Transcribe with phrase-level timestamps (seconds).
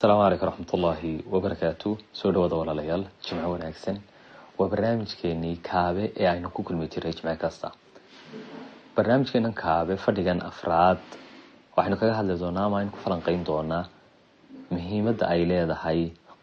[0.00, 3.96] asalaamu calaykum raxmatullaahi wabarakaatu soo dhawaada walaalayaal jimco wanaagsan.
[4.58, 7.68] Waa barnaamijkeenii kaabe ee aynu ku kulmi jiray jimco kasta.
[8.96, 10.98] Barnaamijkeenan kaabe fadhigan afraad
[11.76, 13.84] waxaynu kaga hadli doonaa ama aynu ku falanqeyn doonaa
[14.70, 16.00] muhiimadda ay leedahay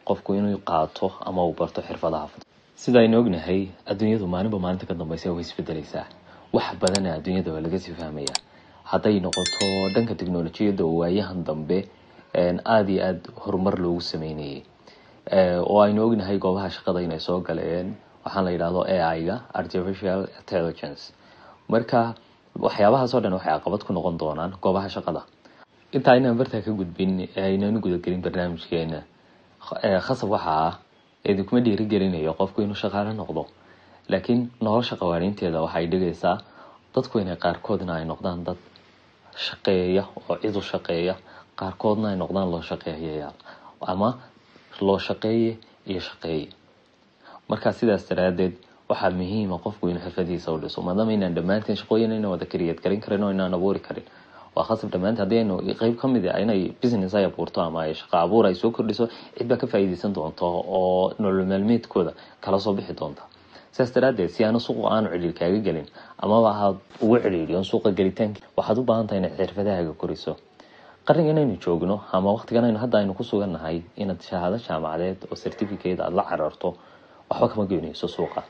[0.07, 2.27] qofku inuu qaato ama uu barto xirfadaha
[2.75, 3.61] sida aynu ognahay
[3.91, 6.05] adduunyadu maalinba maalinta ka dambeysa way isbedeleysaa
[6.55, 8.35] wax badana adduunyada waa laga sii fahmaya
[8.91, 9.65] hadday noqoto
[9.95, 11.79] dhanka teknolojiyadda oo waayahan dambe
[12.65, 14.63] aada iyo aada horumar loogu sameynayay.
[15.69, 21.13] Oo aynu ognahay goobaha shaqada inay soo galeen waxaan la yidhahdo a artificial intelligence.
[21.69, 22.15] Marka
[22.65, 25.21] waxyaabahaasoo dhan waxay caqabad ku noqon doonaan goobaha shaqada.
[25.95, 28.99] Inta aynaan bartaa ka gudbin aynaan gudagelin barnaamijkeena
[30.07, 30.73] khasab waxaa ah
[31.25, 33.45] idinkuma dhiirigelinayo qofku inuu shaqaale noqdo.
[34.09, 36.37] Laakiin nolosha qawaaniinteeda waxay dhigaysaa
[36.95, 38.57] dadku inay qaarkoodna ay noqdaan dad
[39.45, 41.15] shaqeeya oo cid u shaqeeya
[41.59, 43.35] qaarkoodna ay noqdaan loo shaqeeyayaal
[43.93, 44.09] ama
[44.87, 45.51] loo shaqeeye
[45.91, 46.47] iyo shaqeeye
[47.49, 48.53] marka sidaas daraadeed
[48.89, 53.01] waxaa muhiima qofku inuu xirfadiisa u dhiso maadaama inaan dhammaanteen shaqooyin ayna wada kariyad garin
[53.05, 54.05] karin oo inaan abuuri karin.
[54.55, 57.93] Waa khasab dhammaanteen haddii aynu qeyb ka mid a inay business ay abuurto ama ay
[57.93, 60.45] shaqo abuur ay soo kordhiso cid baa ka faa'iideysan doonto
[60.77, 61.45] oo nolol
[62.41, 63.23] kala soo bixi doonta.
[63.71, 65.87] Sidaas daraadeed si aanu suuqa aanu cidhiir kaaga gelin
[66.23, 70.37] amaba aad ugu cidhiiriyo suuqa gelitaanki waxaad u baahan tahay inaad xirfadahaaga koriso
[71.07, 76.15] qarniga inaynu joogno ama waqtigan hadda aynu ku sugannahay inaad shahaado jaamacadeed oo certificate aada
[76.19, 76.69] la cararto
[77.29, 78.41] waxba kama geynayso suuqa.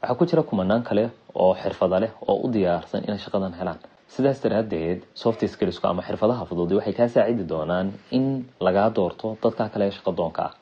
[0.00, 1.04] Waxaa ku jira kumanaan kale
[1.42, 3.78] oo xirfada leh oo u diyaarsan inay shaqadan helaan.
[4.14, 8.26] Sidaas daraadeed soft skillsku ama xirfadaha fududi waxay kaa saacidi doonaan in
[8.66, 10.52] lagaa doorto dadka kale ee shaqadoonka ah.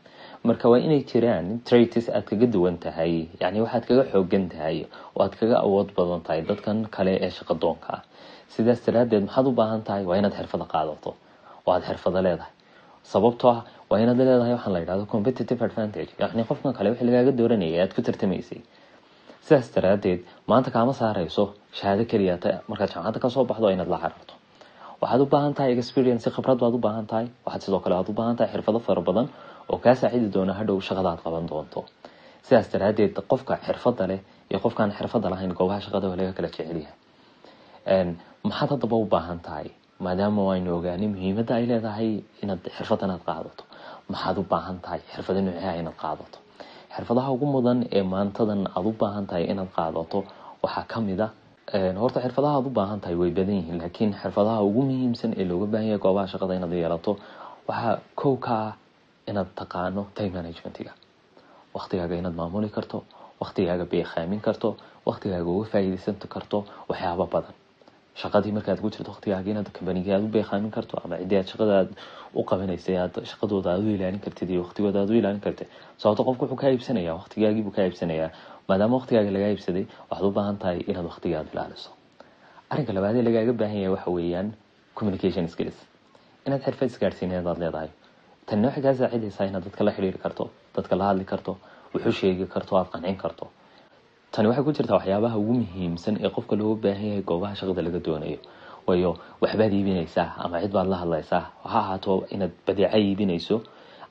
[0.48, 4.76] Marka waa inay jiraan traits aad kaga duwan tahay yani waxaad kaga xoogan tahay
[5.14, 8.02] oo aad kaga awood badan tahay dadkan kale ee shaqadoonka ah.
[8.54, 11.10] Sidaas daraadeed maxaad u baahan tahay waa inaad xirfada qaadato
[11.66, 12.52] oo aad xirfado leedahay.
[13.12, 13.60] Sababtoo ah
[13.90, 16.10] waa inaad leedahay waxaan la competitive advantage.
[16.20, 18.60] Yani qofkan kale wixii lagaaga dooranayay aad ku tartamaysay.
[19.46, 21.44] Sidaas daraadeed maanta kaama saareyso
[21.78, 22.36] shahaado keliya
[22.70, 24.34] markaad jaamacadda ka soo baxdo inaad la cararto
[25.02, 27.26] waxaad u baahan tahay experience khibrad baad u baahan tahay.
[27.46, 29.26] Waxaad sidoo kale aad u baahan tahay xirfado fara badan
[29.70, 31.80] oo kaa saacidi doona hadhow shaqada aad qaban doonto.
[32.46, 34.20] Sidaas daraadeed qofka xirfada leh
[34.50, 36.94] iyo qofkaan xirfada lahayn goobaha shaqada waa laga kala jecelyahay
[38.46, 39.68] maxaad haddaba u baahan tahay
[40.04, 42.10] maadaama aynu ogaanay muhiimadda ay leedahay
[42.42, 43.62] inaad xirfadan aad qaadato.
[44.12, 46.38] Maxaad u baahan tahay xirfado nooceha inaad qaadato.
[46.94, 50.18] Xirfadaha ugu mudan ee maantadan aada u baahan tahay inaad qaadato
[50.64, 51.28] waxaa ka mid a
[52.02, 55.66] horta xirfadaha aad u baahan tahay way badan yihiin laakiin xirfadaha ugu muhiimsan ee looga
[55.72, 57.12] baahan yahay goobaha shaqada inaad yeelato
[57.68, 58.72] waxaa kow ka ah
[59.30, 60.92] inaad taqaano time managementiga.
[61.76, 62.98] Waqtigaaga inaad maamuli karto
[63.42, 64.68] waqtigaaga beekaamin karto
[65.08, 66.58] waqtigaaga uga faa'iideysan karto
[66.90, 67.54] waxyaaba badan
[68.20, 71.72] shaqadii markaad ku jirto waqtigaaga inaad kambanigii aad u beekaamin karto ama ciddii aad shaqada
[71.80, 71.90] aad
[72.34, 75.68] u qabanaysay aad shaqadooda aad u ilaalin kartid iyo waqtigooda aad u ilaalin kartid
[76.02, 78.30] sababto qofku wuxuu kaa iibsanayaa waqtigaagii buu kaa iibsanayaa
[78.68, 81.90] maadaama waqtigaaga lagaa iibsaday waxaad u baahan tahay inaad waqtigaada ilaaliso
[82.72, 84.48] arrinka labaad ee lagaaga baahan yahay waxa weeyaan
[84.98, 85.78] communication skills.
[86.46, 87.90] inaad xirfad isgaadhsiineed aad leedahay
[88.46, 90.44] tanina waxay kaa saacidaysaa inaad dadka la xidhiiri karto
[90.76, 91.52] dadka la hadli karto
[91.94, 93.44] wuxuu sheegi karto aad qancin karto
[94.32, 98.00] tani waxay ku jirtaa waxyaabaha ugu muhiimsan ee qofka looga baahan yahay goobaha shaqada laga
[98.06, 98.38] doonayo.
[98.86, 99.10] Waayo
[99.42, 101.42] waxbaad iibinaysaa ama cid baad la hadlaysaa.
[101.72, 103.56] Ha ahaato inaad badeeco iibinayso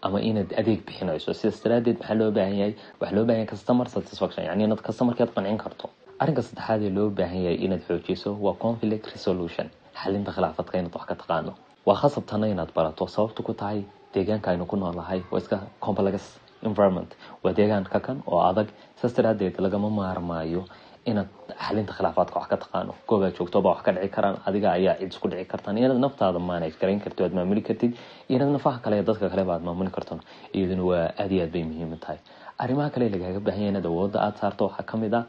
[0.06, 1.30] ama inaad adeeg bixinayso.
[1.40, 2.74] Sidaas daraadeed maxaa loo baahan yahay?
[3.00, 5.86] Waxaa loo yahay customer satisfaction yani inaad customerki aad qancin karto.
[6.22, 9.68] Arrinka saddexaad ee loo baahan yahay inaad xoojiso waa conflict resolution
[10.02, 11.52] xalinta khilaafadka inaad wax ka taqaano.
[11.88, 13.80] Waa khasabtana inaad barato sababta ku tahay
[14.14, 15.20] deegaanka aynu ku noolahay.
[15.32, 16.22] Waa iska complex
[16.70, 17.12] environment.
[17.44, 18.68] Waa deegaan ka kan oo adag.
[19.02, 20.64] Saas daraadeed lagama maarmaayo
[21.06, 21.30] inaad
[21.66, 24.38] xalinta khilaafaadka wax ka taqaano goobaad joogtoba wax ka dhici karaan.
[24.48, 25.78] Adiga ayaa cid isku dhici kartaan.
[25.78, 27.92] Inaad naftaada manage garayn kartid aad maamuli kartid.
[28.30, 30.20] Inaad nafaha kale dadka kaleba maamuli karto
[30.54, 32.20] iyaduna waa aad iyo aad bay muhiim tahay.
[32.62, 35.26] Arrimaha kale lagaaga baahan yahay inaad awoodda aad saarto waxaa ka mid ah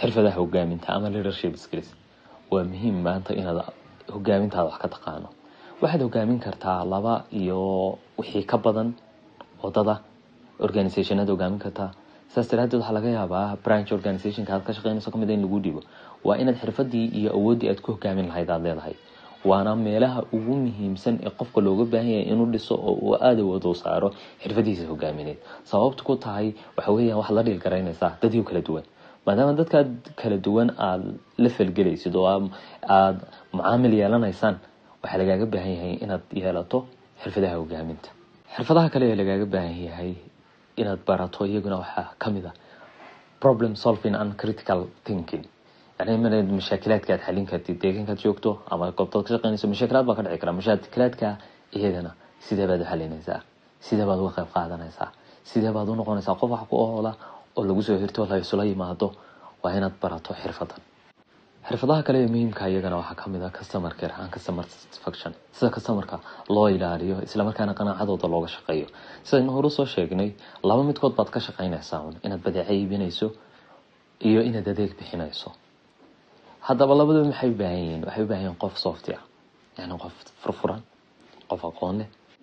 [0.00, 1.88] xirfadaha hogaaminta ama leadership skills.
[2.52, 3.58] Waa muhiim maanta inaad
[4.14, 5.28] hogaamintaada wax ka taqaano.
[5.82, 7.58] Waxaad hogaamin kartaa laba iyo
[8.18, 8.94] wixii ka badan
[9.62, 9.94] waddada
[10.66, 11.90] organizationaad hogaamin kartaa
[12.34, 15.80] saas daraadeed waxaa laga yaabaa branch organizationka aad ka shaqeynayso ka mid in lagu dhibo
[16.26, 18.94] waa inaad xirfadii iyo awooddii aad ku hogaamin lahayd aad leedahay
[19.50, 23.64] waana meelaha ugu muhiimsan ee qofka looga baahan yahay inuu dhiso oo uu aada awood
[23.70, 24.08] u saaro
[24.42, 25.38] xirfadiisa hogaamineed
[25.70, 26.46] sababta ku tahay
[26.76, 28.84] waxa weeyaan waxaad la dhiil garaynaysaa dadyo kala duwan.
[29.26, 29.78] Maadaama dadka
[30.20, 31.08] kala duwan aada
[31.44, 33.20] la falgelaysid oo aada
[33.56, 34.56] mucaamil yeelanaysaan
[35.02, 36.78] waxaa lagaaga baahan yahay inaad yeelato
[37.22, 38.08] xirfadaha hogaaminta.
[38.56, 40.12] Xirfadaha kale ee lagaaga baahan yahay
[40.80, 42.52] inaad barato iyaguna waxaa ka mid a
[43.42, 45.44] problem solving and critical thinking.
[45.98, 50.22] Yani inaad mashaakilaadka aad xalin kartid deegaankaad joogto ama goobtaad ka shaqeynayso mashaakilaad baa ka
[50.26, 50.52] dhici kara.
[50.60, 51.28] Mashaakilaadka
[51.78, 52.10] iyagana
[52.46, 53.40] sidee baad u xalinaysaa
[53.86, 55.08] sidee baad uga qayb qaadanaysaa
[55.50, 57.12] sidee baad u noqonaysaa qof wax ku oola
[57.56, 59.06] oo lagu soo hirto la isula yimaado
[59.62, 60.80] waa inaad barato xirfadan
[61.66, 65.70] xirfadaha kale ee muhiimka iyagana waxaa ka mid ah customer care and customer satisfaction sida
[65.76, 66.16] customerka
[66.54, 68.86] loo ilaaliyo islamarkaana qanaacadooda looga shaqeeyo.
[69.26, 70.30] Sidaynu horu soo sheegnay
[70.68, 73.26] laba midkood baad ka shaqeynaysaa un inaad badeeco iibinayso
[74.28, 75.48] iyo inaad adeeg bixinayso.
[76.68, 78.02] Haddaba labadaba maxay u baahan yihiin?
[78.06, 79.22] Waxay u yihiin qof softy ah
[79.78, 80.80] yani qof furfuran
[81.50, 81.98] qof aqoon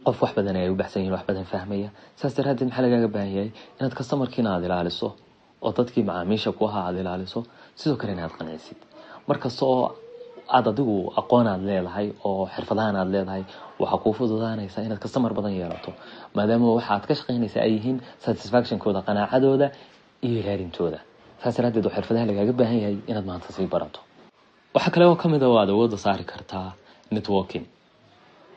[0.06, 1.90] qof wax badan ay u yihiin wax badan fahmaya.
[2.20, 3.52] Saas daraadeed maxaa lagaaga baahan yahay?
[3.80, 5.08] Inaad customerkiina aada ilaaliso
[5.66, 7.40] oo dadkii macaamiisha ku ahaa aada ilaaliso
[7.80, 8.80] sidoo kale inaad qancisid
[9.30, 9.84] markasta oo
[10.56, 13.44] aada adigu aqoon aad leedahay oo xirfadahan aad leedahay
[13.82, 15.92] waxaa kuu fududaanaysaa inaad customer badan yeelato.
[16.36, 19.68] Maadaama waxa aad ka shaqeynaysa ay yihiin satisfactionkooda qanaacadooda
[20.26, 21.00] iyo ilaalintooda
[21.42, 24.00] saas daraadeed xirfadaha lagaaga baahan yahay inaad maanta sii barato.
[24.76, 26.68] Waxaa kale oo ka mid a oo aad awooda saari kartaa
[27.16, 27.66] networking.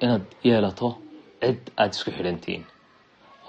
[0.05, 0.89] Inaad yeelato
[1.43, 2.65] cid aada isku xidhantihiin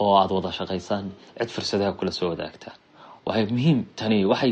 [0.01, 1.06] oo aada wada shaqaysaan
[1.39, 2.69] cid fursadaha kula soo wadaagta
[3.27, 4.51] waxay muhiim tani waxay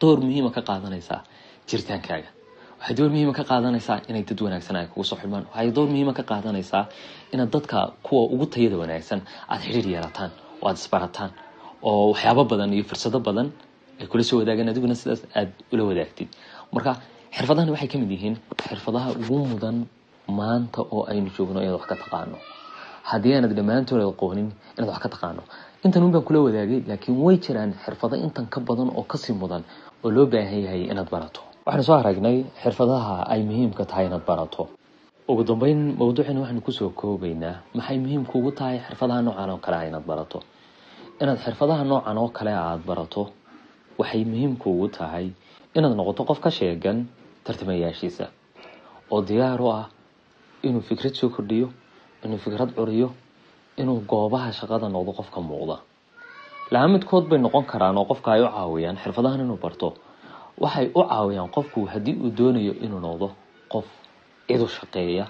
[0.00, 1.20] door muhiima ka qaadanaysaa
[1.70, 2.28] jiritaankaaga
[2.80, 5.44] waxay door muhiima ka qaadanaysaa inay dad wanaagsan ay kugu soo xidhmaan.
[5.52, 6.84] Waxay door muhiima ka qaadanaysaa
[7.34, 9.20] inaad dadka kuwa ugu tayada wanaagsan
[9.50, 10.30] aada xidhiir yeelataan
[10.62, 11.30] oo aada isbarataan
[11.82, 13.48] oo waxyaabo badan iyo fursado badan
[14.00, 16.28] ay kula soo wadaagaan adiguna sidaas aada ula wadaagtid.
[16.74, 16.90] Marka
[17.36, 18.36] xirfadahani waxay ka mid yihiin
[18.68, 19.76] xirfadaha ugu mudan
[20.38, 22.38] maanta oo aynu joogno inaad wax ka taqaano.
[23.10, 25.42] Haddii aanad dhammaantood aqoonin inaad wax ka taqaano.
[25.84, 29.62] Intan un kula wadaagay laakiin way jiraan xirfado intan ka badan oo ka sii mudan
[30.04, 34.62] oo loo baahan yahay inaad barato waxaanu soo aragnay xirfadaha ay muhiimka tahay inaad barato.
[35.28, 37.56] Ugu dambeyn mawduucina waxaanu ku soo koobaynaa.
[37.76, 40.38] Maxay muhiimka ugu tahay xirfadaha noocan oo kale a inaad barato?
[41.20, 43.22] Inaad xirfadaha noocan oo kale aada barato
[44.00, 45.26] waxay muhiimka ugu tahay
[45.76, 46.98] inaad noqoto qof ka sheegan
[47.44, 48.26] tartamayaashiisa
[49.12, 49.84] oo diyaar u ah
[50.66, 51.68] inuu fikrad soo kordhiyo
[52.24, 53.08] inuu fikrad curiyo
[53.80, 55.76] inuu goobaha shaqada noqdo qofka muuqda.
[56.72, 59.88] Laha midkood bay noqon karaan oo qofka ay u caawiyaan xirfadahan inuu barto
[60.64, 63.26] waxay u caawiyaan qofku haddii uu doonayo inuu noqdo
[63.72, 63.86] qof
[64.48, 65.24] cidu shaqeeya.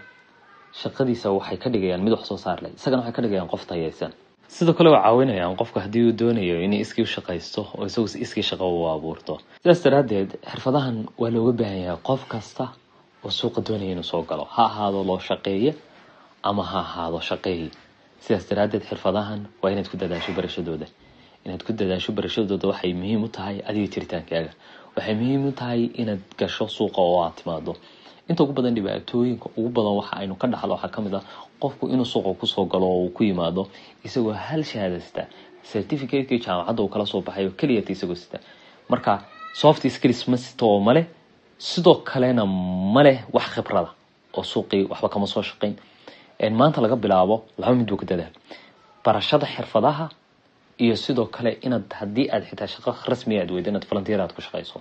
[0.80, 2.70] Shaqadiisa waxay ka dhigayaan mid wax saar leh.
[2.78, 4.12] Isagana waxay ka dhigayaan qof tayeysan
[4.48, 8.64] sidoo kale waa caawinayaan qofku haddii uu doonayo inay iskii shaqaysto oo isagu iskii shaqo
[8.80, 9.38] u abuurto.
[9.62, 12.64] Sidaas daraaddeed xirfadahan waa looga baahan yahay qof kasta
[13.24, 14.44] oo suuqa doonaya inuu soo galo.
[14.54, 15.74] Ha ahaado loo shaqeeye
[16.42, 17.68] ama ha ahaado shaqeeyi
[18.24, 20.86] sidaas daraaddeed xirfadahan waa inaad ku dadaasho barashadooda.
[21.44, 24.52] Inaad ku dadaasho barashadooda waxay muhiim u tahay adiga jiritaankaaga
[24.98, 27.72] waxay muhiim u tahay inaad gasho suuqa oo aad timaado.
[28.30, 31.24] Inta ugu badan dhibaatooyinka ugu badan waxa aynu ka dhaxlo waxaa ka mid ah
[31.62, 33.62] qofku inuu suuqa ku soo galo oo uu ku yimaado
[34.06, 35.22] isagoo hal shahaadasta
[35.70, 38.38] certificateki jaamacadda uu kala soo baxay oo keliyata isagoo sita
[38.90, 39.12] marka
[39.60, 41.02] soft skills ma sito oo male
[41.70, 42.44] sidoo kalena
[42.96, 43.90] maleh wax khibrada
[44.36, 45.74] oo suuqii waxba kama soo shaqeyn.
[46.60, 48.32] Maanta laga bilaabo laba mid buu ka dadaal.
[49.04, 50.06] Barashada xirfadaha
[50.84, 54.40] iyo sidoo kale inaad haddii aad xitaa shaqo rasmiga aad weydo inaad volunteer aad ku
[54.46, 54.80] shaqeyso.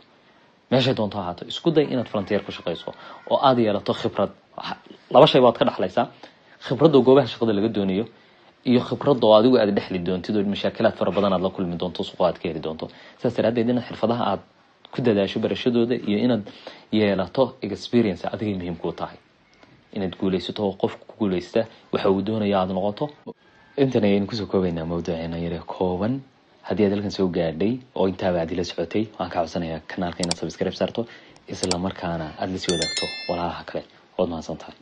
[0.71, 2.89] Meeshay doonto ahaato isku day inaad volunteer ku shaqeyso
[3.31, 4.31] oo aada yeelato khibrad.
[5.13, 6.05] Laba shay baad ka dhexlaysaa
[6.65, 8.05] khibradda goobaha shaqada laga doonayo
[8.69, 12.03] iyo khibradda oo adigu aad dhexli doontid oo mashaakilaad fara badan aad la kulmi doonto
[12.03, 12.85] suuqa aad ka heli doonto.
[13.17, 14.41] Sidaas daraadeed inaad xirfadaha aad
[14.93, 16.43] ku dadaasho barashadooda iyo inaad
[16.91, 19.17] yeelato experience adigay muhiim kuu tahay.
[19.95, 23.05] Inaad guuleysato oo qofka ku guuleysta waxa uu doonaya aada noqoto
[23.83, 26.13] intan ayaynu ku soo koobaynaa mawduuceena yare kooban
[26.67, 30.39] haddii aad halkan soo gaadhay oo intaaba aad ila socotay waxaan ka codsanayaa kanaalka inaad
[30.41, 31.01] subscribe saarto
[31.53, 33.83] isla markaana la sii wadaagto walaalaha kale
[34.17, 34.75] waad mahadsan tahay